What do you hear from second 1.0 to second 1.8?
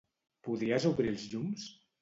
els llums?